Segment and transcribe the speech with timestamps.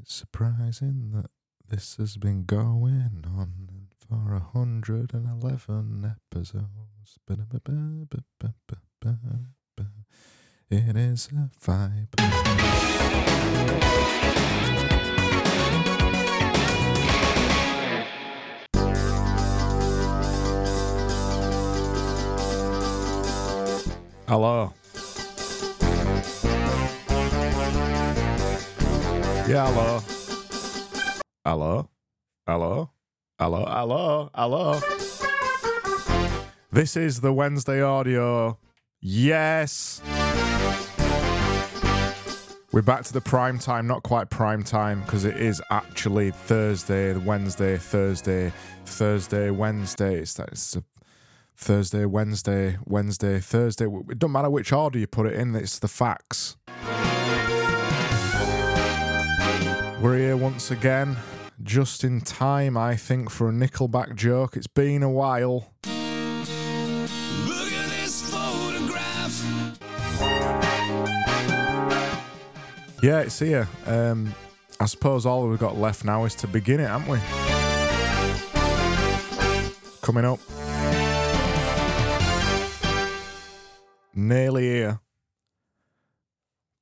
[0.00, 1.30] It's surprising that
[1.66, 7.18] this has been going on for a hundred and eleven episodes.
[10.70, 12.10] It is a vibe.
[24.34, 24.72] Hello.
[29.46, 30.02] Yeah, hello.
[31.44, 31.88] Hello.
[32.44, 32.90] Hello.
[33.38, 33.64] Hello.
[33.64, 34.30] Hello.
[34.34, 34.80] Hello.
[36.72, 38.58] This is the Wednesday audio.
[39.00, 40.02] Yes.
[42.72, 47.16] We're back to the prime time, not quite prime time, because it is actually Thursday,
[47.16, 48.52] Wednesday, Thursday,
[48.84, 50.16] Thursday, Wednesday.
[50.16, 50.82] It's, it's a
[51.64, 53.86] Thursday, Wednesday, Wednesday, Thursday.
[53.86, 56.58] It doesn't matter which order you put it in, it's the facts.
[59.98, 61.16] We're here once again,
[61.62, 64.58] just in time, I think, for a Nickelback joke.
[64.58, 65.72] It's been a while.
[65.86, 65.96] Look
[67.72, 69.42] at this photograph.
[73.02, 73.66] Yeah, it's here.
[73.86, 74.34] Um,
[74.78, 77.20] I suppose all we've got left now is to begin it, haven't we?
[80.02, 80.40] Coming up.
[84.16, 85.00] Nearly here.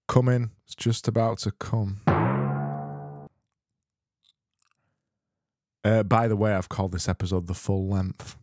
[0.06, 0.50] Coming.
[0.66, 2.02] It's just about to come.
[5.83, 8.36] Uh, by the way, I've called this episode the full length.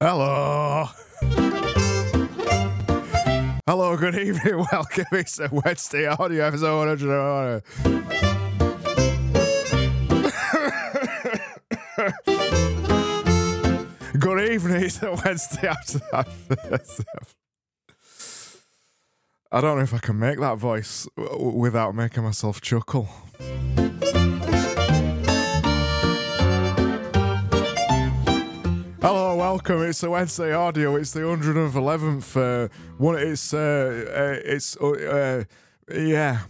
[0.00, 0.86] Hello.
[3.66, 4.64] Hello, good evening.
[4.72, 5.06] Welcome.
[5.12, 8.49] A Wednesday audio episode 100.
[14.62, 16.28] It's a Wednesday after that.
[19.50, 23.08] I don't know if I can make that voice without making myself chuckle.
[29.00, 29.82] Hello, welcome.
[29.82, 30.96] It's the Wednesday audio.
[30.96, 33.16] It's the 111th uh, one.
[33.16, 35.44] It's uh, uh it's uh, uh,
[35.90, 36.40] yeah.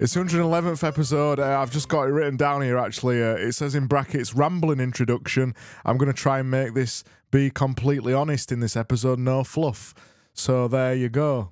[0.00, 1.38] It's the 111th episode.
[1.38, 3.22] Uh, I've just got it written down here actually.
[3.22, 5.54] Uh, it says in brackets rambling introduction.
[5.84, 9.92] I'm going to try and make this be completely honest in this episode, no fluff.
[10.34, 11.48] So there you go.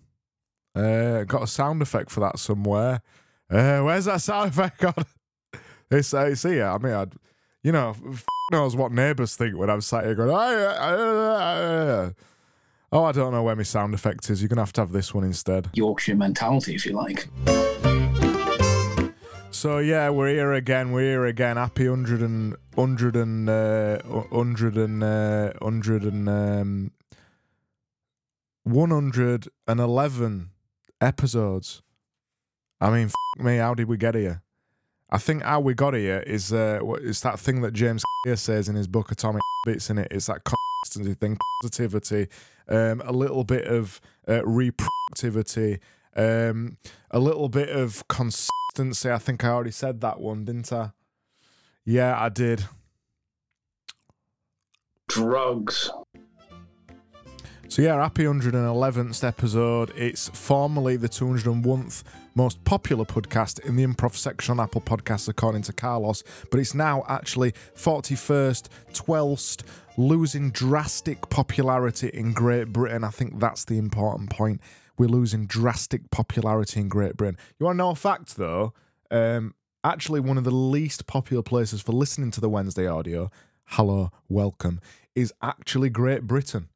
[0.77, 3.03] Uh, got a sound effect for that somewhere.
[3.51, 5.05] Uh, where's that sound effect gone?
[5.91, 6.67] it's, uh, it's here.
[6.67, 7.15] I mean, I'd,
[7.65, 12.13] you know, f- knows what neighbours think when I'm sat here going, oh,
[13.05, 14.41] I don't know where my sound effect is.
[14.41, 15.69] You're going to have to have this one instead.
[15.75, 17.27] Yorkshire mentality, if you like.
[19.63, 20.91] So yeah, we're here again.
[20.91, 21.57] We're here again.
[21.57, 24.03] Happy hundred and hundred and uh,
[24.33, 26.91] hundred and uh, hundred and um,
[28.65, 30.51] one hundred and eleven
[31.01, 31.81] episodes.
[32.81, 34.43] I mean, f- me, how did we get here?
[35.09, 38.03] I think how we got here is uh, it's that thing that James
[38.35, 40.09] says in his book Atomic Bits in it.
[40.11, 42.27] It's that consistency thing, positivity,
[42.69, 45.79] um, a little bit of uh, reproductivity,
[46.17, 46.79] um,
[47.13, 48.49] a little bit of consistency.
[48.81, 50.93] I think I already said that one, didn't I?
[51.85, 52.65] Yeah, I did.
[55.09, 55.91] Drugs.
[57.69, 59.93] So yeah, happy 111th episode.
[59.97, 62.03] It's formerly the 201th
[62.35, 66.75] most popular podcast in the improv section on Apple Podcasts, according to Carlos, but it's
[66.75, 69.63] now actually 41st, 12th,
[69.97, 73.05] losing drastic popularity in Great Britain.
[73.05, 74.61] I think that's the important point.
[75.03, 77.37] We're losing drastic popularity in Great Britain.
[77.59, 78.73] You want to know a fact though?
[79.11, 79.53] Um,
[79.83, 83.29] actually, one of the least popular places for listening to the Wednesday audio,
[83.65, 84.81] hello, welcome,
[85.17, 86.69] is actually Great Britain.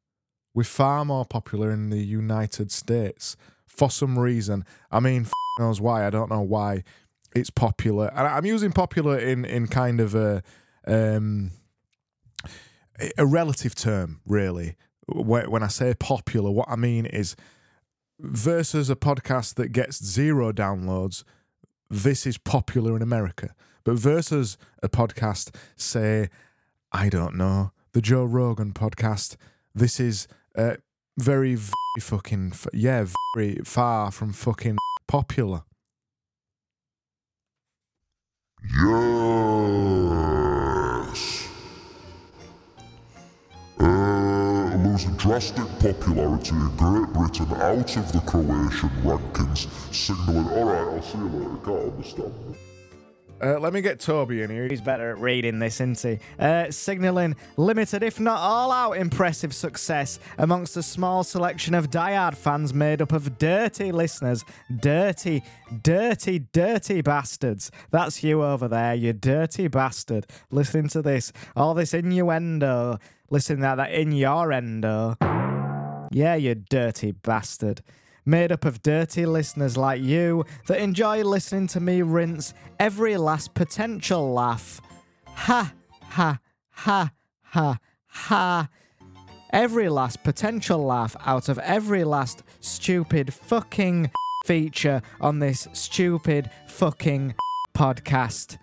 [0.53, 4.65] We're far more popular in the United States for some reason.
[4.91, 6.05] I mean, f- knows why.
[6.05, 6.83] I don't know why
[7.33, 8.11] it's popular.
[8.13, 10.43] And I'm using popular in in kind of a
[10.85, 11.51] um,
[13.17, 14.75] a relative term, really.
[15.07, 17.37] When when I say popular, what I mean is
[18.19, 21.23] versus a podcast that gets zero downloads.
[21.89, 23.53] This is popular in America,
[23.83, 26.29] but versus a podcast, say,
[26.91, 29.35] I don't know, the Joe Rogan podcast.
[29.73, 30.75] This is uh,
[31.17, 33.05] very, very fucking, yeah,
[33.35, 34.77] very far from fucking
[35.07, 35.63] popular.
[38.63, 39.96] Yes.
[44.97, 51.19] Lose drastic popularity in Great Britain out of the Croatian rankings, signalling, alright, I'll see
[51.19, 52.57] you later, can't understand me.
[53.39, 54.67] Uh, let me get Toby in here.
[54.67, 56.19] He's better at reading this, isn't he?
[56.39, 62.35] Uh, signalling limited, if not all out, impressive success amongst a small selection of diehard
[62.35, 64.43] fans made up of dirty listeners.
[64.75, 65.43] Dirty,
[65.83, 67.69] dirty, dirty bastards.
[67.91, 70.25] That's you over there, you dirty bastard.
[70.49, 72.97] Listening to this, all this innuendo.
[73.29, 75.17] Listening to that in your endo.
[76.11, 77.81] Yeah, you dirty bastard.
[78.25, 83.53] Made up of dirty listeners like you that enjoy listening to me rinse every last
[83.53, 84.81] potential laugh.
[85.25, 86.39] Ha, ha,
[86.71, 87.11] ha,
[87.43, 88.69] ha, ha.
[89.53, 94.11] Every last potential laugh out of every last stupid fucking
[94.45, 97.35] feature on this stupid fucking
[97.73, 98.57] podcast.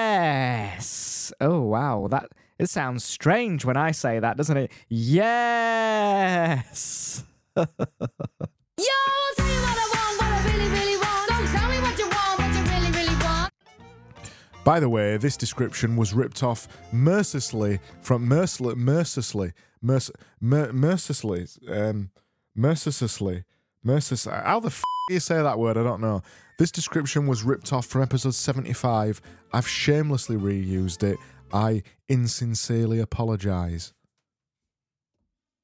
[0.00, 1.32] Yes.
[1.40, 2.28] Oh wow, that
[2.58, 4.70] it sounds strange when I say that, doesn't it?
[4.88, 7.24] Yes.
[7.56, 7.66] Yo, I'll
[9.36, 11.28] tell you what I want, what I really, really want.
[11.28, 13.52] So tell me what you want, what you really, really want.
[14.64, 19.52] By the way, this description was ripped off mercilessly from mercilessly, mercilessly,
[19.82, 20.10] merc-
[20.40, 22.10] mer- mercilessly, um,
[22.54, 23.44] mercilessly,
[23.82, 24.32] mercilessly.
[24.32, 25.76] How the f- do you say that word?
[25.76, 26.22] I don't know.
[26.58, 29.20] This description was ripped off from episode 75.
[29.52, 31.16] I've shamelessly reused it.
[31.52, 33.92] I insincerely apologise.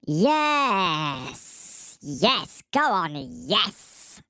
[0.07, 1.99] Yes.
[2.01, 2.63] Yes.
[2.73, 3.15] Go on.
[3.15, 4.23] Yes.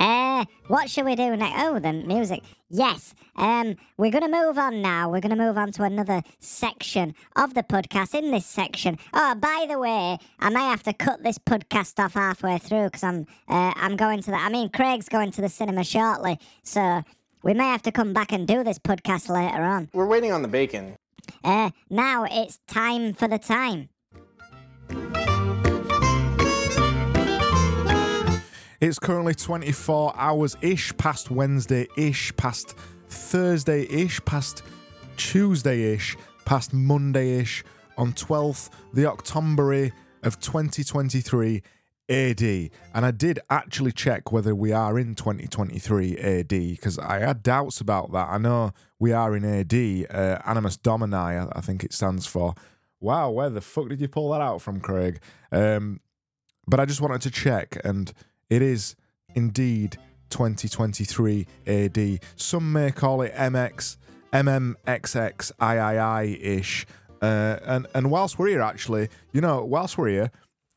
[0.00, 1.54] Uh, what shall we do next?
[1.58, 2.42] Oh, the music.
[2.70, 3.14] Yes.
[3.36, 5.10] Um, we're gonna move on now.
[5.10, 8.14] We're gonna move on to another section of the podcast.
[8.14, 12.14] In this section, oh, by the way, I may have to cut this podcast off
[12.14, 14.38] halfway through because I'm, uh, I'm going to the.
[14.38, 17.02] I mean, Craig's going to the cinema shortly, so
[17.42, 19.90] we may have to come back and do this podcast later on.
[19.92, 20.96] We're waiting on the bacon.
[21.44, 23.90] Uh, now it's time for the time.
[28.80, 32.74] It's currently 24 hours ish past Wednesday ish, past
[33.08, 34.62] Thursday ish, past
[35.18, 36.16] Tuesday ish,
[36.46, 37.62] past Monday ish
[37.98, 39.90] on 12th the October
[40.22, 41.62] of 2023
[42.08, 42.40] AD.
[42.40, 47.82] And I did actually check whether we are in 2023 AD because I had doubts
[47.82, 48.30] about that.
[48.30, 49.74] I know we are in AD,
[50.10, 52.54] uh, Animus Domini, I, think it stands for.
[52.98, 55.20] Wow, where the fuck did you pull that out from, Craig?
[55.52, 56.00] Um,
[56.66, 58.12] but I just wanted to check, and
[58.50, 58.96] it is
[59.34, 59.96] indeed
[60.30, 62.20] 2023 AD.
[62.36, 63.96] Some may call it MX,
[64.32, 66.86] MMXX, III ish.
[67.22, 70.30] Uh, and and whilst we're here, actually, you know, whilst we're here,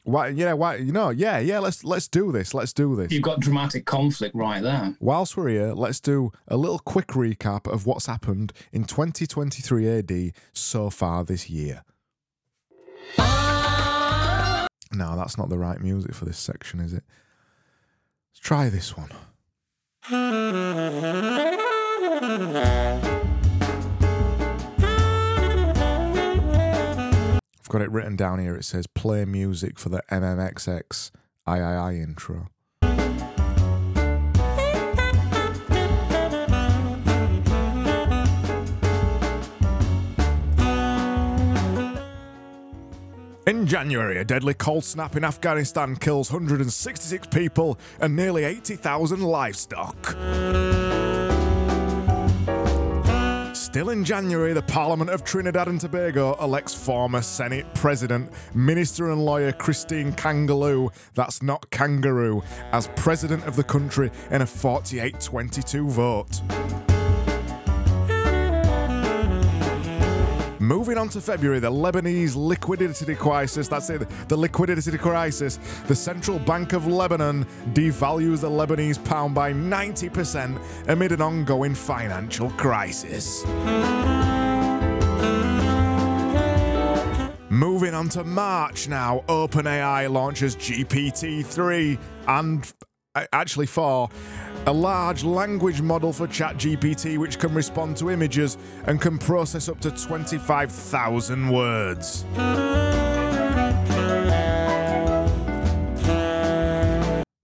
[0.03, 2.53] why, yeah, why, you know, yeah, yeah, let's let's do this.
[2.53, 3.11] Let's do this.
[3.11, 4.95] You've got dramatic conflict right there.
[4.99, 10.33] Whilst we're here, let's do a little quick recap of what's happened in 2023 AD
[10.51, 11.83] so far this year.
[14.95, 17.03] No, that's not the right music for this section, is it?
[18.43, 19.09] Try this one.
[20.11, 20.19] I've
[27.69, 28.53] got it written down here.
[28.57, 31.11] It says play music for the MMXX
[31.47, 32.49] III intro.
[43.63, 49.95] In January, a deadly cold snap in Afghanistan kills 166 people and nearly 80,000 livestock.
[53.55, 59.23] Still in January, the Parliament of Trinidad and Tobago elects former Senate President, Minister and
[59.23, 62.43] lawyer Christine Kangaloo, that's not kangaroo,
[62.73, 66.82] as President of the country in a 48 22 vote.
[70.63, 73.67] Moving on to February, the Lebanese liquidity crisis.
[73.67, 75.59] That's it, the liquidity crisis.
[75.87, 82.49] The Central Bank of Lebanon devalues the Lebanese pound by 90% amid an ongoing financial
[82.51, 83.43] crisis.
[87.49, 92.73] Moving on to March now, OpenAI launches GPT 3 and
[93.15, 94.09] uh, actually 4,
[94.65, 99.79] a large language model for ChatGPT which can respond to images and can process up
[99.81, 102.25] to 25,000 words.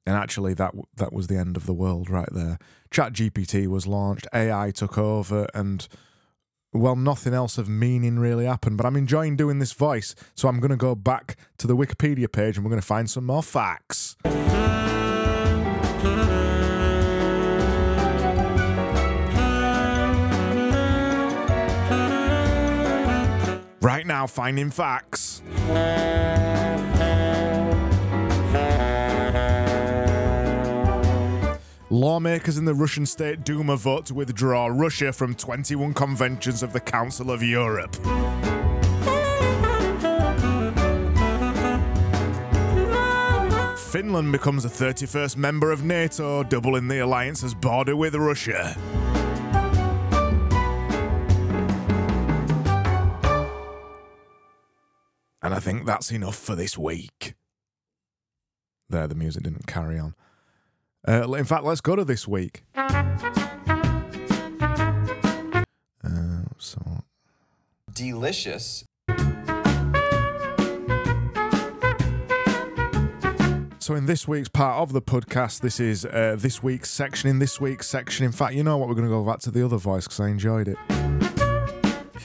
[0.06, 2.58] And actually, that that was the end of the world right there.
[2.90, 5.88] ChatGPT was launched, AI took over, and
[6.72, 8.78] well, nothing else of meaning really happened.
[8.78, 12.32] But I'm enjoying doing this voice, so I'm going to go back to the Wikipedia
[12.32, 14.16] page and we're going to find some more facts.
[23.82, 25.42] Right now, finding facts.
[31.90, 36.80] Lawmakers in the Russian state Duma vote to withdraw Russia from 21 conventions of the
[36.80, 37.96] Council of Europe.
[43.92, 48.78] Finland becomes the 31st member of NATO, doubling the alliance's border with Russia.
[55.42, 57.36] And I think that's enough for this week.
[58.90, 60.16] There, the music didn't carry on.
[61.08, 62.64] Uh, in fact, let's go to this week.
[62.76, 62.90] Uh,
[66.58, 66.82] so,
[67.94, 68.84] delicious.
[73.90, 77.30] so in this week's part of the podcast, this is uh, this week's section.
[77.30, 78.90] In this week's section, in fact, you know what?
[78.90, 80.78] We're going to go back to the other voice because I enjoyed it.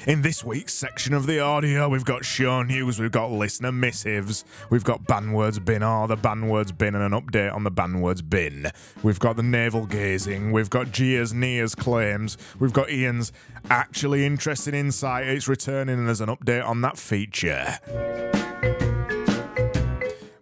[0.07, 4.45] In this week's section of the audio, we've got show news, we've got listener missives,
[4.69, 8.71] we've got Banwords bin, or the Banwords bin, and an update on the Banwords bin.
[9.03, 13.33] We've got the navel gazing, we've got Gia's Nia's claims, we've got Ian's
[13.71, 17.79] actually interesting insight, it's returning, and there's an update on that feature.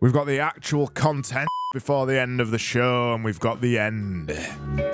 [0.00, 3.78] We've got the actual content before the end of the show, and we've got the
[3.78, 4.91] end.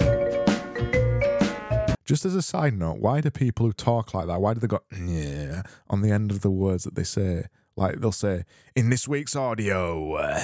[2.08, 4.66] Just as a side note, why do people who talk like that, why do they
[4.66, 5.60] go yeah
[5.90, 7.44] on the end of the words that they say?
[7.76, 10.14] Like they'll say, in this week's audio.
[10.14, 10.40] uh,"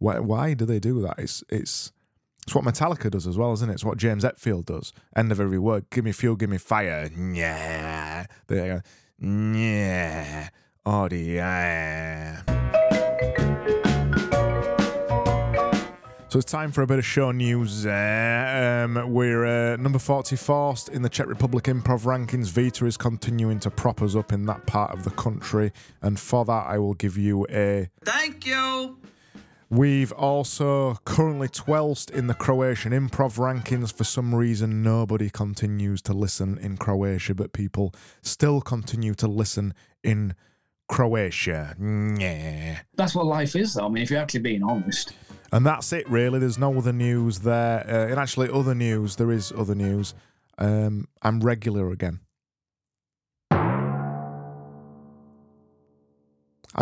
[0.00, 1.14] Why, why do they do that?
[1.18, 1.92] It's it's
[2.42, 3.74] it's what Metallica does as well, isn't it?
[3.74, 4.92] It's what James Hetfield does.
[5.14, 5.88] End of every word.
[5.90, 7.08] Give me fuel, give me fire.
[7.16, 8.26] Yeah.
[8.48, 8.82] There you
[9.22, 9.56] go.
[9.56, 10.48] Yeah.
[10.84, 12.63] Audio.
[16.34, 17.86] So it's time for a bit of show news.
[17.86, 22.50] Uh, um, we're uh, number 44 in the Czech Republic improv rankings.
[22.50, 25.70] Vita is continuing to prop us up in that part of the country.
[26.02, 27.88] And for that, I will give you a.
[28.04, 28.98] Thank you.
[29.70, 33.94] We've also currently 12th in the Croatian improv rankings.
[33.94, 39.72] For some reason, nobody continues to listen in Croatia, but people still continue to listen
[40.02, 40.34] in
[40.88, 41.76] Croatia.
[42.18, 42.80] Yeah.
[42.96, 43.86] That's what life is, though.
[43.86, 45.12] I mean, if you're actually being honest.
[45.54, 46.40] And that's it, really.
[46.40, 47.86] There's no other news there.
[47.88, 50.12] Uh, and actually, other news, there is other news.
[50.58, 52.18] Um, I'm regular again.
[53.52, 53.62] I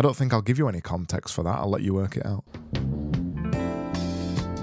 [0.01, 1.59] don't think I'll give you any context for that.
[1.59, 2.43] I'll let you work it out.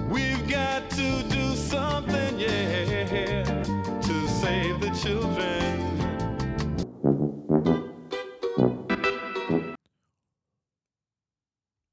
[0.09, 5.87] We've got to do something, yeah, to save the children.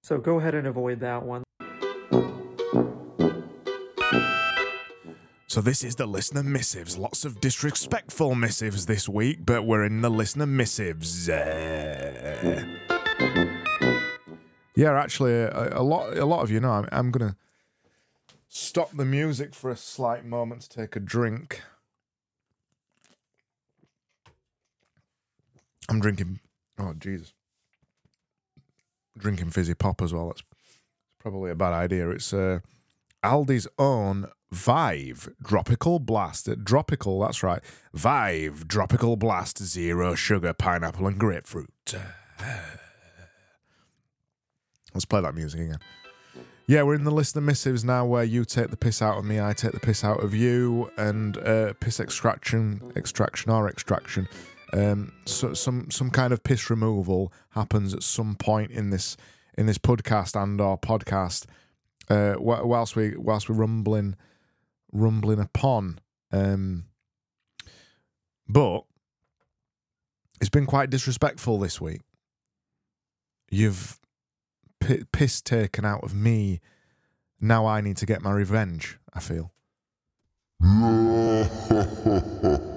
[0.02, 1.44] So go ahead and avoid that one.
[5.49, 6.99] So this is the listener missives.
[6.99, 11.26] Lots of disrespectful missives this week, but we're in the listener missives.
[11.26, 12.67] Uh,
[14.76, 16.73] yeah, actually, a, lot, a lot of you know.
[16.73, 17.35] I'm, I'm gonna
[18.47, 21.62] stop the music for a slight moment to take a drink.
[25.88, 26.40] I'm drinking.
[26.78, 27.33] Oh Jesus!
[29.17, 30.26] Drinking fizzy pop as well.
[30.26, 30.43] That's
[31.19, 32.11] probably a bad idea.
[32.11, 32.59] It's uh,
[33.25, 36.49] Aldi's own Vive Tropical Blast.
[36.64, 37.62] Tropical, that's right.
[37.93, 41.71] Vive Tropical Blast Zero Sugar Pineapple and Grapefruit.
[44.95, 45.78] Let's play that music again.
[46.67, 49.25] Yeah, we're in the list listener missives now where you take the piss out of
[49.25, 54.28] me, I take the piss out of you, and uh, piss extraction, extraction or extraction.
[54.75, 59.17] Um, so some some kind of piss removal happens at some point in this
[59.57, 61.47] in this podcast and or podcast.
[62.11, 64.14] Uh, wh- whilst we whilst we're rumbling
[64.92, 66.00] rumbling upon.
[66.33, 66.85] Um,
[68.49, 68.85] but
[70.40, 72.02] it's been quite disrespectful this week.
[73.50, 73.99] You've
[74.80, 76.61] p- piss taken out of me.
[77.40, 78.99] Now I need to get my revenge.
[79.14, 79.52] I feel.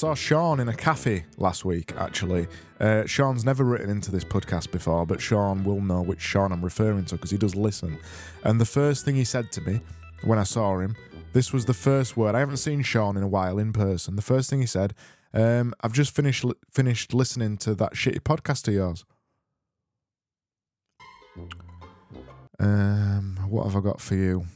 [0.00, 2.48] saw Sean in a cafe last week, actually.
[2.80, 6.64] Uh, Sean's never written into this podcast before, but Sean will know which Sean I'm
[6.64, 7.98] referring to because he does listen.
[8.42, 9.82] And the first thing he said to me
[10.24, 10.96] when I saw him,
[11.34, 12.34] this was the first word.
[12.34, 14.16] I haven't seen Sean in a while in person.
[14.16, 14.94] The first thing he said,
[15.34, 19.04] um, I've just finished li- finished listening to that shitty podcast of yours.
[22.58, 24.46] Um, what have I got for you?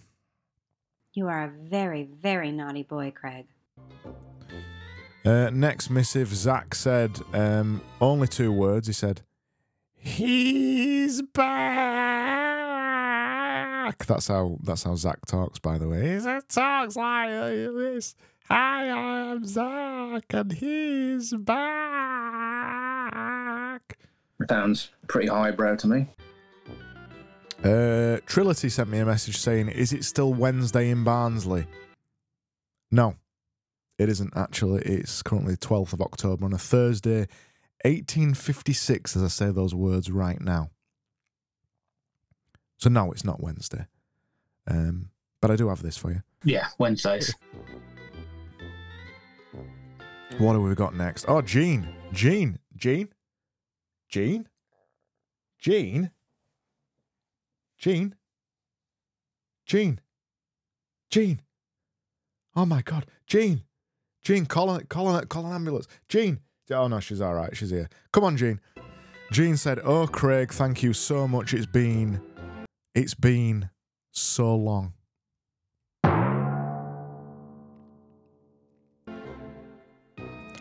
[1.13, 3.45] You are a very, very naughty boy, Craig.
[5.25, 8.87] Uh, next missive, Zach said um, only two words.
[8.87, 9.23] He said,
[9.97, 11.65] "He's back."
[14.07, 15.59] That's how that's how Zach talks.
[15.59, 18.15] By the way, he talks like this.
[18.51, 21.55] Hi, I'm Zach, and he's back.
[24.51, 26.07] Sounds pretty highbrow to me.
[27.63, 31.67] Uh, Trility sent me a message saying, "Is it still Wednesday in Barnsley?"
[32.91, 33.17] No,
[33.99, 34.83] it isn't actually.
[34.83, 37.27] It's currently 12th of October on a Thursday,
[37.85, 40.71] 1856, as I say those words right now.
[42.79, 43.87] So no, it's not Wednesday.
[44.67, 45.11] Um,
[45.41, 46.23] but I do have this for you.
[46.43, 47.35] Yeah, Wednesdays.
[50.39, 51.27] What have we got next?
[51.29, 51.89] Oh, Jean.
[52.13, 52.59] Jean.
[52.77, 53.09] Jean.
[54.09, 54.49] Jean.
[55.59, 56.11] Jean.
[57.79, 58.15] Jean.
[59.67, 60.01] Jean.
[61.15, 61.41] Gene.
[62.57, 63.63] Oh my God, Gene,
[64.25, 65.87] Gene, call an, call an, call an ambulance.
[66.09, 66.41] Jean.
[66.71, 67.55] Oh no, she's all right.
[67.55, 67.91] She's here.
[68.11, 68.59] Come on, Jean.
[69.31, 71.53] Jean said, "Oh, Craig, thank you so much.
[71.53, 72.23] It's been,
[72.95, 73.69] it's been
[74.11, 74.95] so long."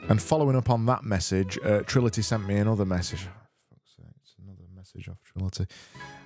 [0.10, 3.30] And following up on that message, uh, Trility sent me another message.
[3.70, 5.66] Fuck's sake, it's another message off Trility.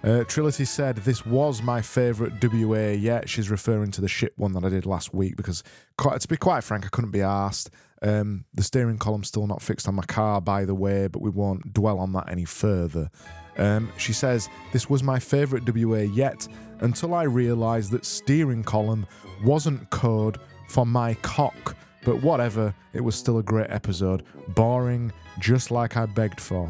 [0.03, 3.27] Uh, Trility said, This was my favourite WA yet.
[3.27, 5.63] She's referring to the shit one that I did last week because,
[5.97, 7.69] quite, to be quite frank, I couldn't be asked.
[8.01, 11.31] Um, the steering column's still not fixed on my car, by the way, but we
[11.31, 13.09] won't dwell on that any further.
[13.57, 16.47] Um, she says, This was my favourite WA yet
[16.81, 19.07] until I realised that steering column
[19.43, 20.37] wasn't code
[20.69, 21.75] for my cock.
[22.05, 24.23] But whatever, it was still a great episode.
[24.49, 26.69] Boring, just like I begged for.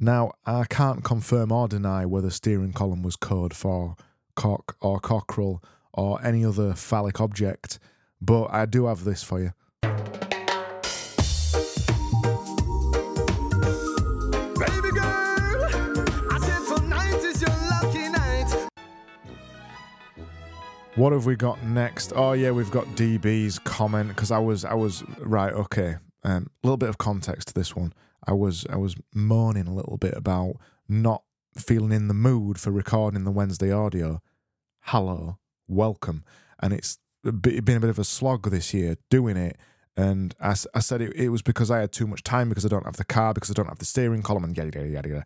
[0.00, 3.96] Now, I can't confirm or deny whether steering column was code for
[4.36, 5.60] cock or cockerel
[5.92, 7.80] or any other phallic object,
[8.20, 9.52] but I do have this for you.
[9.82, 9.98] Baby
[14.92, 15.66] girl,
[16.30, 18.68] I said tonight is your lucky night.
[20.94, 22.12] What have we got next?
[22.14, 25.52] Oh yeah, we've got DB's comment because I was I was right.
[25.52, 27.92] Okay, a um, little bit of context to this one.
[28.28, 31.22] I was I was moaning a little bit about not
[31.56, 34.20] feeling in the mood for recording the Wednesday audio.
[34.82, 36.24] Hello, welcome,
[36.60, 39.56] and it's been a bit of a slog this year doing it.
[39.96, 42.68] And I, I said it, it was because I had too much time because I
[42.68, 45.08] don't have the car because I don't have the steering column and yada yada yada
[45.08, 45.24] yada.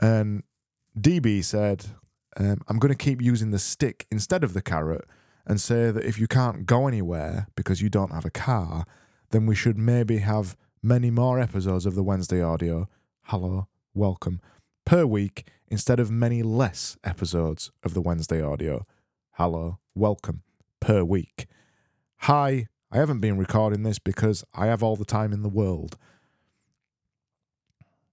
[0.00, 0.42] And
[0.98, 1.84] DB said,
[2.38, 5.04] um, I'm going to keep using the stick instead of the carrot
[5.46, 8.86] and say that if you can't go anywhere because you don't have a car,
[9.30, 12.88] then we should maybe have many more episodes of the Wednesday audio.
[13.24, 14.40] Hello, welcome.
[14.86, 18.86] Per week instead of many less episodes of the Wednesday audio.
[19.32, 20.42] Hello, welcome.
[20.80, 21.46] Per week.
[22.20, 25.96] Hi, I haven't been recording this because I have all the time in the world.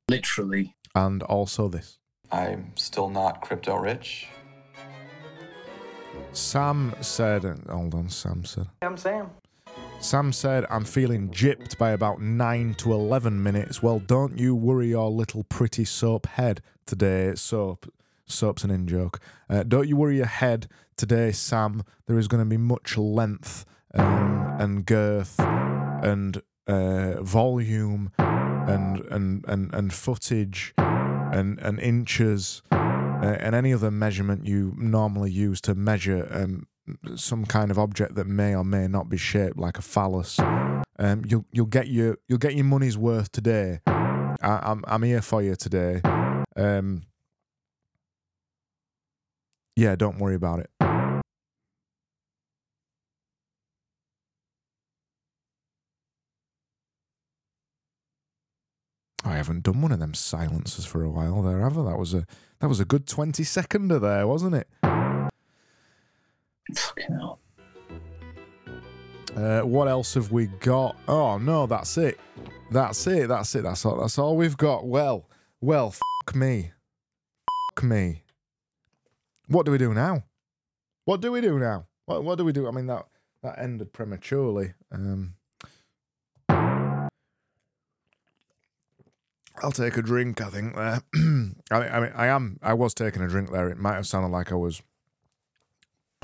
[0.10, 0.76] Literally.
[0.94, 2.00] And also this.
[2.32, 4.28] I'm still not crypto rich.
[6.34, 8.68] Sam said, hold on, Sam said.
[8.82, 9.30] I'm Sam.
[10.00, 13.84] Sam said, I'm feeling gypped by about 9 to 11 minutes.
[13.84, 17.34] Well, don't you worry your little pretty soap head today.
[17.36, 17.92] Soap.
[18.26, 19.20] Soap's an in joke.
[19.50, 21.84] Uh, don't you worry your head today, Sam.
[22.06, 29.46] There is going to be much length um, and girth and uh, volume and, and,
[29.48, 35.74] and, and footage and, and inches uh, and any other measurement you normally use to
[35.74, 36.68] measure um,
[37.16, 40.40] some kind of object that may or may not be shaped like a phallus.
[41.00, 43.80] Um, you'll you'll get your you'll get your money's worth today.
[43.86, 46.02] I, I'm I'm here for you today.
[46.56, 47.04] Um,
[49.76, 50.70] yeah, don't worry about it.
[59.24, 61.76] I haven't done one of them silences for a while there, have?
[61.76, 62.26] That was a
[62.60, 64.68] that was a good twenty seconder there, wasn't it?
[66.76, 67.40] Fucking hell.
[69.36, 70.96] Uh, what else have we got?
[71.08, 72.20] Oh no, that's it.
[72.72, 73.28] That's it.
[73.28, 73.64] That's it.
[73.64, 73.98] That's all.
[74.00, 74.86] That's all we've got.
[74.86, 75.30] Well,
[75.62, 76.72] well, fuck me,
[77.76, 78.24] fuck me.
[79.48, 80.24] What do we do now?
[81.06, 81.86] What do we do now?
[82.06, 82.68] What What do we do?
[82.68, 83.06] I mean that
[83.44, 84.74] that ended prematurely.
[84.92, 85.36] Um,
[89.64, 90.42] I'll take a drink.
[90.42, 91.02] I think there.
[91.16, 92.60] I mean, I mean, I am.
[92.62, 93.70] I was taking a drink there.
[93.70, 94.82] It might have sounded like I was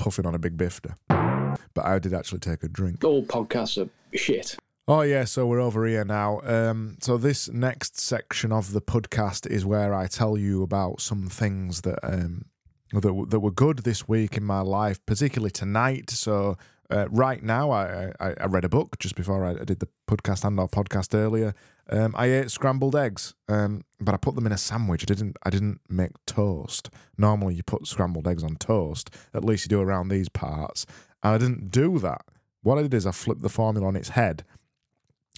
[0.04, 3.02] puffing on a big bifter, but I did actually take a drink.
[3.02, 4.54] All podcasts are shit.
[4.86, 6.42] Oh yeah, so we're over here now.
[6.44, 11.28] Um, so this next section of the podcast is where I tell you about some
[11.28, 12.44] things that um
[12.92, 16.10] that that were good this week in my life, particularly tonight.
[16.10, 16.58] So
[16.90, 20.44] uh, right now, I, I I read a book just before I, did the podcast
[20.44, 21.54] and our podcast earlier.
[21.90, 25.02] Um, I ate scrambled eggs, um, but I put them in a sandwich.
[25.02, 25.36] I didn't.
[25.42, 26.90] I didn't make toast.
[27.16, 29.10] Normally, you put scrambled eggs on toast.
[29.32, 30.86] At least you do around these parts.
[31.22, 32.22] I didn't do that.
[32.62, 34.44] What I did is I flipped the formula on its head,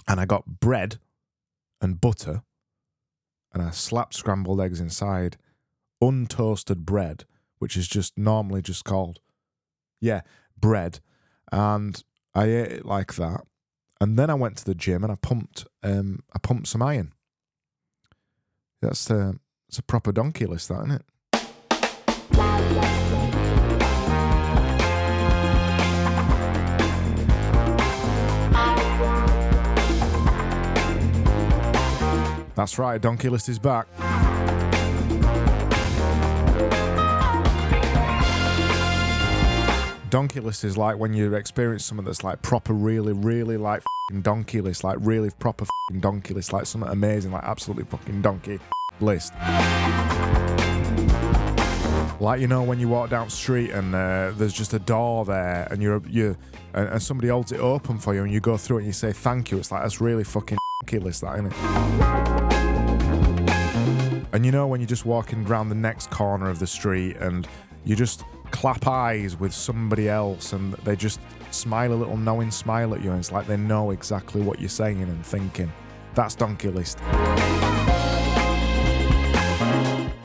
[0.07, 0.99] and I got bread
[1.81, 2.43] and butter,
[3.53, 5.37] and I slapped scrambled eggs inside
[6.03, 7.25] untoasted bread,
[7.59, 9.21] which is just normally just called,
[10.01, 10.21] yeah,
[10.59, 11.01] bread.
[11.53, 12.03] And
[12.35, 13.43] I ate it like that.
[14.01, 17.13] And then I went to the gym and I pumped, um, I pumped some iron.
[18.83, 21.03] That's the it's a proper donkey list, that isn't it?
[32.55, 33.87] That's right, donkey list is back.
[40.11, 44.21] Donkey list is like when you experience something that's like proper, really, really like fing
[44.23, 48.59] donkey list, like really proper fing donkey list, like something amazing, like absolutely fucking donkey
[49.01, 49.33] list.
[52.19, 55.27] Like you know when you walk down the street and uh, there's just a door
[55.27, 56.37] there and you're you
[56.73, 58.93] and, and somebody holds it open for you and you go through it and you
[58.93, 59.59] say thank you.
[59.59, 61.57] It's like that's really fucking donkey list, that isn't it?
[64.33, 67.47] And you know when you're just walking around the next corner of the street and
[67.85, 72.95] you just clap eyes with somebody else and they just smile a little knowing smile
[72.95, 75.73] at you and it's like they know exactly what you're saying and thinking.
[76.15, 76.99] That's donkey list.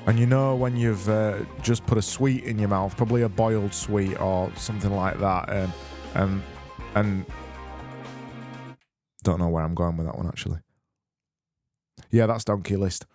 [0.08, 3.30] And you know when you've uh, just put a sweet in your mouth, probably a
[3.30, 5.72] boiled sweet or something like that, and
[6.16, 6.44] and
[6.96, 7.26] and
[9.24, 10.60] don't know where I'm going with that one actually.
[12.10, 13.06] Yeah, that's donkey list.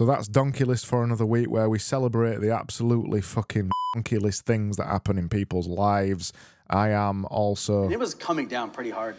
[0.00, 4.46] So that's Donkey List for another week where we celebrate the absolutely fucking donkey list
[4.46, 6.32] things that happen in people's lives.
[6.70, 7.86] I am also.
[7.90, 9.14] It was coming down pretty hard.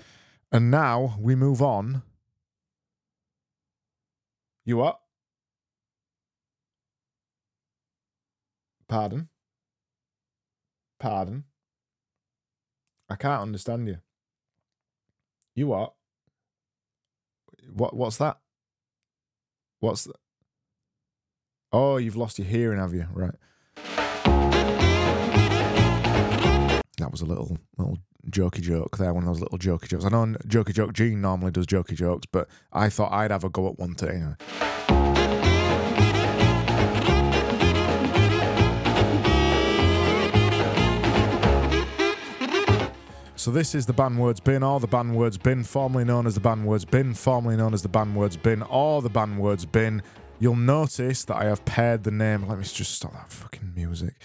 [0.52, 2.02] And now we move on.
[4.66, 5.00] You what?
[8.88, 9.30] Pardon?
[11.00, 11.44] Pardon?
[13.08, 13.98] I can't understand you.
[15.54, 15.94] You what?
[17.72, 18.40] What what's that?
[19.80, 20.21] What's that?
[21.74, 23.08] Oh, you've lost your hearing, have you?
[23.14, 23.32] Right.
[26.98, 27.98] That was a little little
[28.30, 30.04] jokey joke there, one of those little jokey jokes.
[30.04, 33.50] I know jokey joke Gene normally does jokey jokes, but I thought I'd have a
[33.50, 34.16] go at one today.
[34.16, 34.36] Anyway.
[43.38, 46.36] So this is the Ban words bin, or the Ban words bin, formerly known as
[46.36, 49.66] the Ban words bin, formerly known as the Ban words bin, or the Ban words
[49.66, 50.04] bin.
[50.42, 52.48] You'll notice that I have pared the name.
[52.48, 54.16] Let me just stop that fucking music.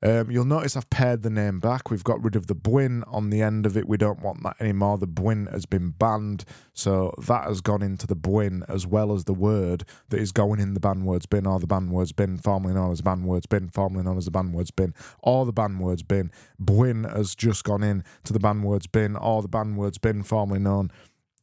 [0.00, 1.90] Um, you'll notice I've pared the name back.
[1.90, 3.88] We've got rid of the Bwin on the end of it.
[3.88, 4.96] We don't want that anymore.
[4.96, 6.44] The Bwin has been banned.
[6.72, 10.60] So that has gone into the Bwin as well as the word that is going
[10.60, 13.24] in the band words bin or the band words bin, formerly known as the band
[13.24, 16.30] words bin, formerly known as the band words bin, or the band words bin.
[16.60, 20.22] Bwin has just gone in to the band words bin or the band words bin,
[20.22, 20.92] formerly known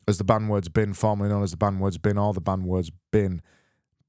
[0.08, 2.64] as the band words bin, formerly known as the band words bin or the band
[2.64, 3.42] words bin.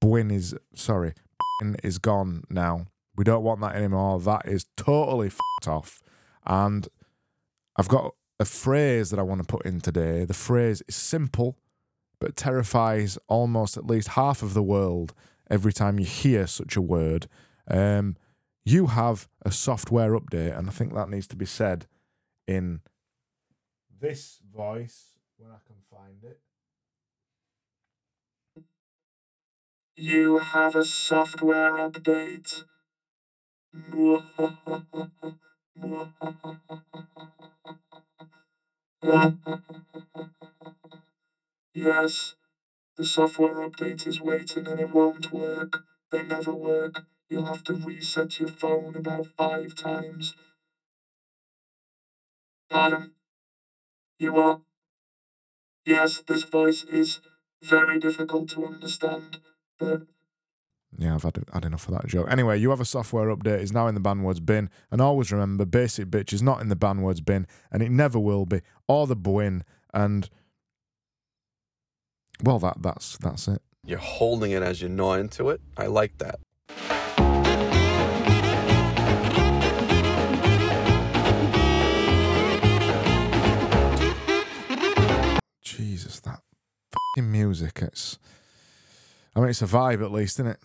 [0.00, 1.14] Bwin is, sorry,
[1.60, 2.86] Bwin is gone now.
[3.16, 4.20] We don't want that anymore.
[4.20, 5.30] That is totally
[5.66, 6.02] off.
[6.44, 6.88] And
[7.76, 10.24] I've got a phrase that I want to put in today.
[10.24, 11.56] The phrase is simple,
[12.20, 15.14] but terrifies almost at least half of the world
[15.50, 17.28] every time you hear such a word.
[17.68, 18.16] Um,
[18.64, 21.86] you have a software update, and I think that needs to be said
[22.46, 22.80] in
[24.00, 26.40] this voice when I can find it.
[29.96, 32.62] You have a software update.
[41.74, 42.34] Yes,
[42.96, 45.82] the software update is waiting and it won't work.
[46.10, 47.02] They never work.
[47.28, 50.34] You'll have to reset your phone about five times.
[52.68, 53.08] Pardon?
[54.18, 54.56] You are?
[55.86, 57.18] Yes, this voice is
[57.62, 59.38] very difficult to understand,
[59.80, 62.28] Yeah, I've had, had enough of that joke.
[62.30, 65.64] Anyway, you have a software update is now in the bandwords bin, and always remember,
[65.64, 69.16] basic bitch is not in the bandwords bin, and it never will be, or the
[69.16, 70.30] Bwin, and
[72.42, 73.60] well, that that's that's it.
[73.84, 75.60] You're holding it as you gnaw into it.
[75.76, 76.38] I like that.
[85.62, 86.40] Jesus, that
[86.92, 87.80] fucking music.
[87.82, 88.18] It's,
[89.36, 90.60] I mean, it's a vibe at least, isn't it?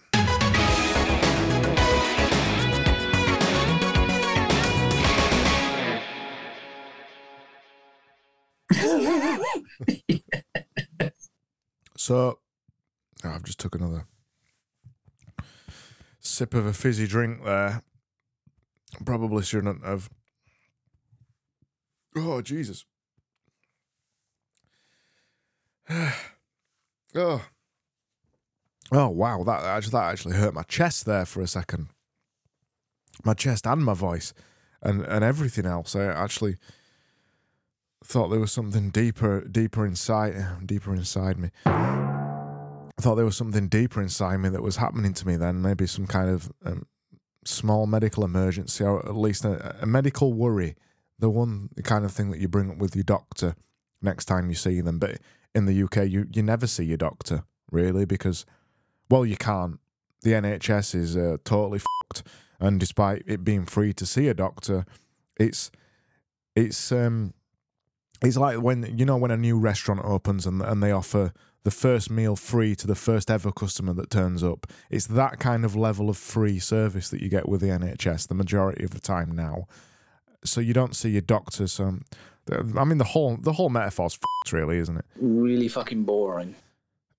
[11.98, 12.40] so,
[13.24, 14.06] oh, I've just took another
[16.20, 17.82] sip of a fizzy drink there.
[19.04, 20.12] Probably shouldn't have.
[22.16, 22.86] Oh, Jesus.
[27.16, 27.42] oh.
[28.92, 31.90] Oh wow, that actually that actually hurt my chest there for a second.
[33.24, 34.34] My chest and my voice
[34.82, 35.96] and and everything else.
[35.96, 36.58] I actually
[38.04, 41.50] thought there was something deeper deeper inside deeper inside me.
[41.66, 45.88] I thought there was something deeper inside me that was happening to me then, maybe
[45.88, 46.86] some kind of um,
[47.46, 50.76] small medical emergency or at least a, a medical worry.
[51.18, 53.56] The one kind of thing that you bring up with your doctor
[54.02, 55.00] next time you see them.
[55.00, 55.20] But
[55.56, 58.46] in the UK, you, you never see your doctor, really, because,
[59.10, 59.80] well, you can't.
[60.22, 62.28] The NHS is uh, totally fucked.
[62.60, 64.86] And despite it being free to see a doctor,
[65.38, 65.72] it's,
[66.56, 67.34] it's, um,
[68.22, 71.72] it's like when, you know, when a new restaurant opens and, and they offer the
[71.72, 74.68] first meal free to the first ever customer that turns up.
[74.90, 78.36] It's that kind of level of free service that you get with the NHS the
[78.36, 79.68] majority of the time now.
[80.44, 81.68] So you don't see your doctor.
[81.68, 82.00] So,
[82.52, 85.06] I mean, the whole the whole metaphor's fucked, really, isn't it?
[85.18, 86.56] Really fucking boring.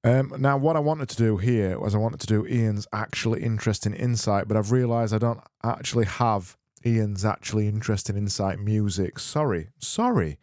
[0.03, 3.43] Um, now, what I wanted to do here was I wanted to do Ian's actually
[3.43, 9.19] interesting insight, but I've realised I don't actually have Ian's actually interesting insight music.
[9.19, 10.39] Sorry, sorry,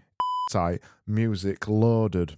[0.49, 2.37] insight music loaded.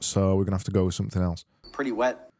[0.00, 1.44] So we're gonna have to go with something else.
[1.72, 2.30] Pretty wet.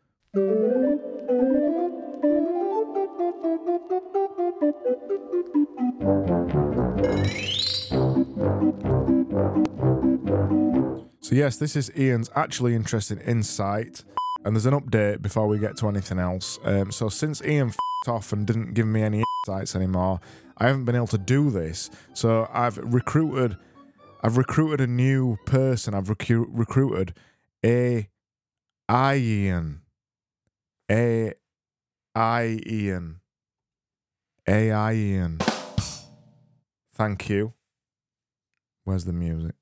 [11.34, 14.04] Yes, this is Ian's actually interesting insight,
[14.44, 16.60] and there's an update before we get to anything else.
[16.62, 20.20] Um, so since Ian f***ed off and didn't give me any insights anymore,
[20.58, 21.90] I haven't been able to do this.
[22.12, 23.56] So I've recruited,
[24.22, 25.92] I've recruited a new person.
[25.92, 27.14] I've recu- recruited
[27.66, 28.08] a
[28.88, 29.80] I Ian,
[30.88, 31.32] a
[32.14, 33.22] I Ian,
[34.46, 35.38] a I Ian.
[36.94, 37.54] Thank you.
[38.84, 39.56] Where's the music?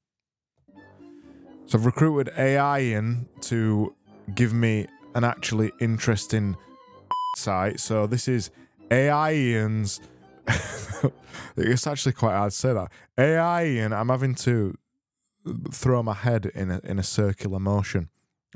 [1.72, 3.94] So I've recruited AI in to
[4.34, 6.54] give me an actually interesting
[7.38, 7.80] site.
[7.80, 8.50] So this is
[8.90, 9.98] AI Ian's.
[11.56, 12.92] it's actually quite hard to say that.
[13.16, 14.76] AI Ian, I'm having to
[15.72, 18.10] throw my head in a in a circular motion,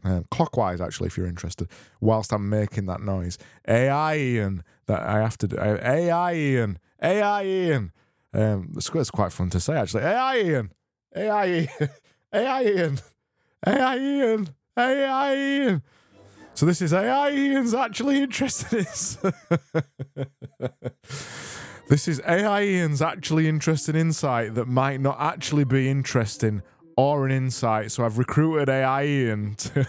[0.05, 1.69] um, clockwise actually, if you're interested,
[2.03, 3.39] whilst I'm making that noise.
[3.67, 5.57] AI Ian, that I have to do.
[5.59, 7.93] AI Ian, AI Ian.
[8.35, 10.03] Um, it's, quite fun to say actually.
[10.03, 10.73] AI Ian,
[11.17, 11.69] AI Ian.
[12.37, 12.99] AI Ian.
[13.67, 14.49] AI Ian.
[14.77, 15.83] AI Ian.
[16.55, 19.33] So this is AI Ian's actually interested in.
[21.89, 26.63] this is AI Ian's actually interesting insight that might not actually be interesting
[26.97, 27.91] or an insight.
[27.91, 29.87] So I've recruited AI Ian to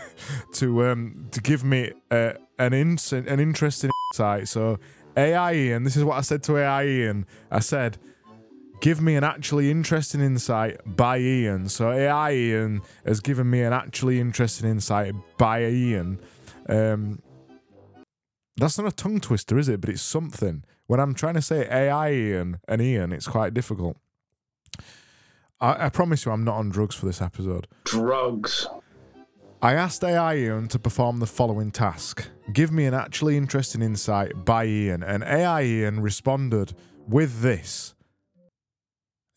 [0.53, 4.47] to um to give me uh, an an interesting insight.
[4.47, 4.79] So
[5.17, 7.25] AI Ian, this is what I said to AI Ian.
[7.51, 7.97] I said
[8.79, 11.69] give me an actually interesting insight by Ian.
[11.69, 16.19] So AI Ian has given me an actually interesting insight by Ian.
[16.69, 17.21] Um,
[18.57, 19.81] that's not a tongue twister, is it?
[19.81, 20.63] But it's something.
[20.87, 23.97] When I'm trying to say AI Ian and Ian, it's quite difficult.
[25.59, 27.67] I, I promise you, I'm not on drugs for this episode.
[27.83, 28.67] Drugs.
[29.61, 34.45] I asked AI Ian to perform the following task Give me an actually interesting insight
[34.45, 35.03] by Ian.
[35.03, 36.73] And AI Ian responded
[37.07, 37.93] with this.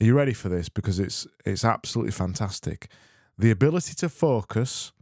[0.00, 0.68] Are you ready for this?
[0.68, 2.88] Because it's it's absolutely fantastic.
[3.36, 4.92] The ability to focus.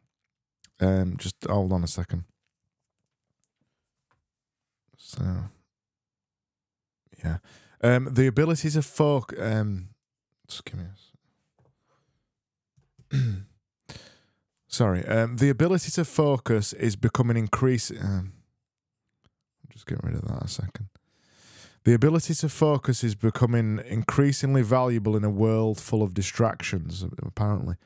[0.80, 2.24] Um, just hold on a second.
[4.96, 5.22] So,
[7.24, 7.38] yeah,
[7.82, 9.38] um, the ability to focus.
[9.40, 9.88] Um,
[10.48, 10.84] just give me.
[13.12, 13.16] A
[14.68, 18.00] Sorry, um, the ability to focus is becoming increasing.
[18.00, 18.32] Um,
[19.62, 20.88] I'm just get rid of that a second.
[21.88, 27.76] The ability to focus is becoming increasingly valuable in a world full of distractions, apparently.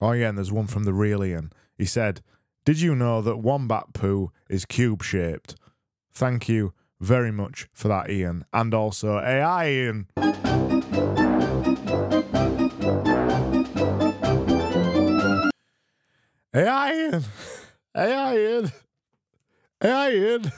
[0.00, 1.52] Oh, yeah, and there's one from the real Ian.
[1.78, 2.20] He said,
[2.64, 5.54] Did you know that wombat poo is cube shaped?
[6.12, 8.44] Thank you very much for that, Ian.
[8.52, 10.08] And also, AI Ian.
[16.54, 17.24] AI Ian.
[17.94, 18.72] AI Ian.
[19.82, 20.52] AI Ian.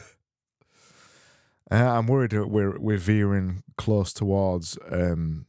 [1.70, 5.46] Uh, I'm worried that we're we're veering close towards um,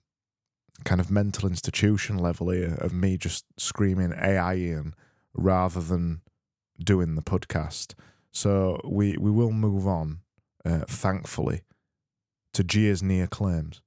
[0.84, 4.96] kind of mental institution level here of me just screaming AI Ian
[5.34, 6.22] rather than
[6.80, 7.94] doing the podcast.
[8.32, 10.20] So we we will move on,
[10.66, 11.62] uh, thankfully,
[12.54, 13.82] to Gia's near claims.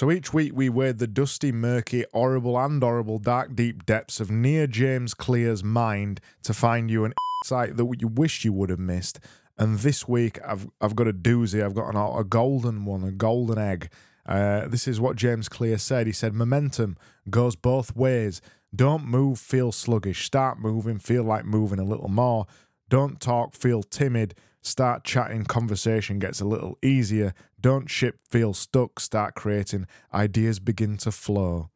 [0.00, 4.30] So each week we wade the dusty, murky, horrible, and horrible dark deep depths of
[4.30, 7.12] near James Clear's mind to find you an
[7.44, 9.20] site that you wish you would have missed.
[9.58, 11.62] And this week I've I've got a doozy.
[11.62, 13.92] I've got an, a golden one, a golden egg.
[14.24, 16.06] Uh, this is what James Clear said.
[16.06, 16.96] He said, "Momentum
[17.28, 18.40] goes both ways.
[18.74, 20.24] Don't move, feel sluggish.
[20.24, 22.46] Start moving, feel like moving a little more.
[22.88, 24.34] Don't talk, feel timid.
[24.62, 27.32] Start chatting, conversation gets a little easier.
[27.60, 29.00] Don't ship, feel stuck.
[29.00, 31.70] Start creating, ideas begin to flow.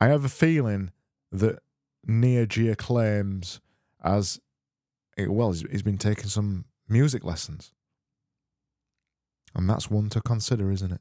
[0.00, 0.92] I have a feeling
[1.32, 1.58] that
[2.06, 3.60] Neo Gia claims
[4.02, 4.40] as
[5.18, 7.72] well, he's been taking some music lessons.
[9.54, 11.00] And that's one to consider, isn't it?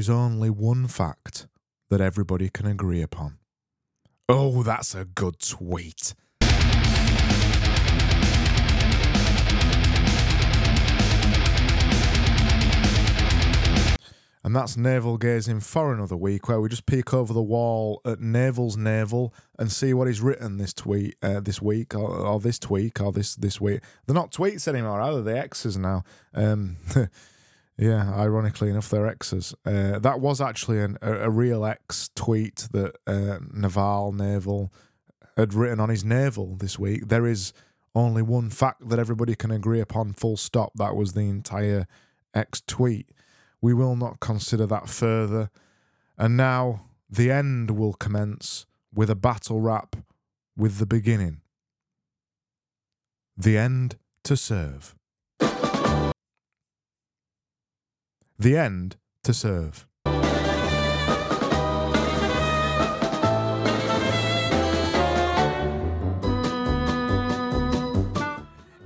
[0.00, 1.46] Is only one fact
[1.90, 3.36] that everybody can agree upon.
[4.30, 6.14] Oh, that's a good tweet.
[14.42, 18.20] And that's Navel Gazing for another week, where we just peek over the wall at
[18.20, 22.58] Naval's navel and see what he's written this tweet, uh, this week, or, or this
[22.58, 23.82] tweak, or this this week.
[24.06, 25.20] They're not tweets anymore, either.
[25.20, 26.04] They're X's now.
[26.32, 26.78] Um,
[27.80, 29.54] Yeah, ironically enough, they're X's.
[29.64, 34.70] Uh, that was actually an, a, a real X tweet that uh, Naval Naval
[35.34, 37.08] had written on his navel this week.
[37.08, 37.54] There is
[37.94, 40.72] only one fact that everybody can agree upon, full stop.
[40.74, 41.86] That was the entire
[42.34, 43.12] X tweet.
[43.62, 45.48] We will not consider that further.
[46.18, 49.96] And now the end will commence with a battle rap
[50.54, 51.40] with the beginning.
[53.38, 54.94] The end to serve.
[58.40, 59.86] The end to serve.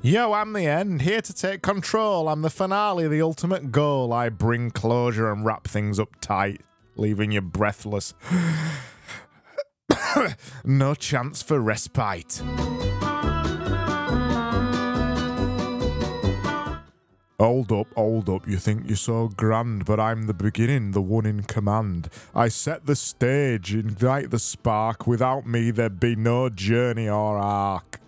[0.02, 2.28] Yo, I'm the end, here to take control.
[2.28, 4.12] I'm the finale, the ultimate goal.
[4.12, 6.62] I bring closure and wrap things up tight,
[6.96, 8.12] leaving you breathless.
[10.64, 12.42] no chance for respite.
[17.40, 21.26] Hold up, hold up, you think you're so grand, but I'm the beginning, the one
[21.26, 22.08] in command.
[22.32, 27.98] I set the stage, ignite the spark, without me there'd be no journey or arc.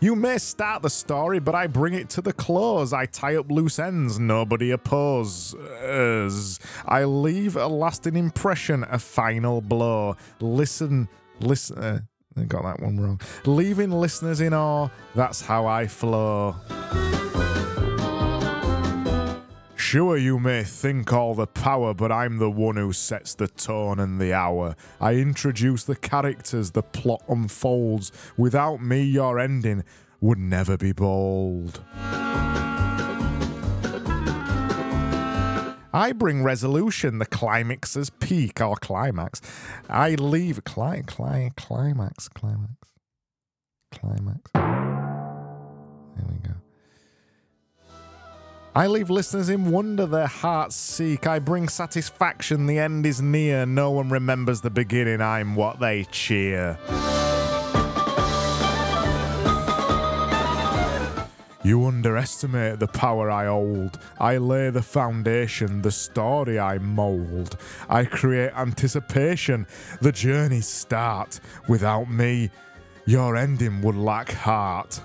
[0.00, 2.92] You may start the story, but I bring it to the close.
[2.92, 6.60] I tie up loose ends, nobody opposes.
[6.84, 10.16] I leave a lasting impression, a final blow.
[10.38, 11.08] Listen,
[11.40, 11.78] listen.
[11.78, 12.00] Uh,
[12.46, 13.20] Got that one wrong.
[13.44, 16.56] Leaving listeners in awe, that's how I flow.
[19.76, 23.98] Sure, you may think all the power, but I'm the one who sets the tone
[23.98, 24.76] and the hour.
[25.00, 28.12] I introduce the characters, the plot unfolds.
[28.36, 29.84] Without me, your ending
[30.20, 31.82] would never be bold.
[35.92, 39.40] I bring resolution, the climax's peak or climax.
[39.88, 42.74] I leave cli- cli- climax, climax,
[43.90, 44.50] climax.
[44.54, 46.54] There we go.
[48.74, 51.26] I leave listeners in wonder, their hearts seek.
[51.26, 53.64] I bring satisfaction, the end is near.
[53.64, 56.78] No one remembers the beginning, I'm what they cheer.
[61.68, 63.98] You underestimate the power I hold.
[64.18, 67.58] I lay the foundation, the story I mould.
[67.90, 69.66] I create anticipation,
[70.00, 71.40] the journey start.
[71.68, 72.48] Without me,
[73.04, 75.02] your ending would lack heart.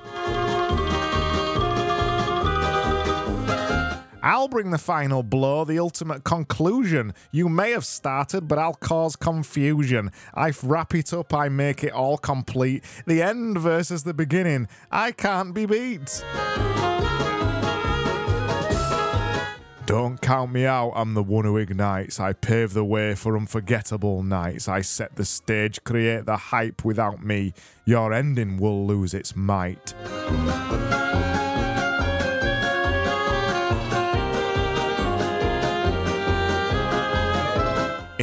[4.44, 7.14] I'll bring the final blow, the ultimate conclusion.
[7.32, 10.12] You may have started, but I'll cause confusion.
[10.34, 12.84] I wrap it up, I make it all complete.
[13.08, 14.68] The end versus the beginning.
[14.92, 16.26] I can't be beat.
[19.86, 22.20] Don't count me out, I'm the one who ignites.
[22.20, 24.68] I pave the way for unforgettable nights.
[24.68, 27.54] I set the stage, create the hype without me.
[27.86, 29.94] Your ending will lose its might.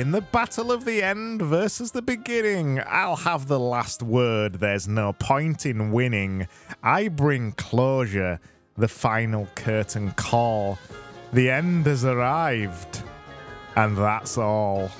[0.01, 4.55] In the battle of the end versus the beginning, I'll have the last word.
[4.55, 6.49] There's no point in winning.
[6.83, 8.41] I bring closure,
[8.79, 10.79] the final curtain call.
[11.35, 13.03] The end has arrived,
[13.77, 14.91] and that's all.